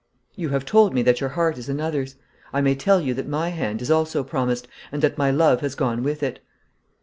[0.33, 2.15] 'You have told me that your heart is another's.
[2.51, 5.75] I may tell you that my hand is also promised, and that my love has
[5.75, 6.39] gone with it.'